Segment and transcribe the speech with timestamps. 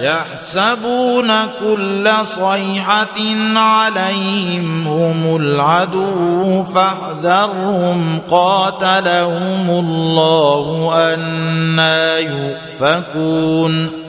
[0.00, 3.18] يحسبون كل صيحة
[3.56, 14.05] عليهم هم العدو فاحذرهم قاتلهم الله أنا يؤفكون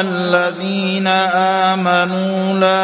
[0.00, 1.06] الذين
[1.66, 2.83] آمنوا لا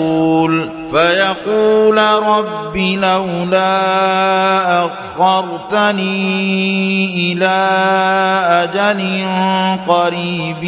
[0.93, 3.75] فيقول رب لولا
[4.85, 6.13] أخرتني
[7.33, 7.57] إلى
[8.63, 9.01] أجل
[9.87, 10.63] قريب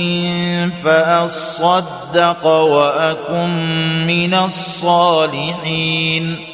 [0.83, 3.49] فأصدق وأكن
[4.07, 6.52] من الصالحين.